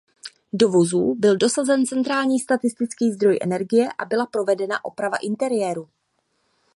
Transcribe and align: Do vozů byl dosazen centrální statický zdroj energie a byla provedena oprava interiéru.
Do 0.53 0.69
vozů 0.69 1.15
byl 1.19 1.37
dosazen 1.37 1.85
centrální 1.85 2.39
statický 2.39 3.11
zdroj 3.11 3.37
energie 3.41 3.89
a 3.97 4.05
byla 4.05 4.25
provedena 4.25 4.85
oprava 4.85 5.17
interiéru. 5.17 5.89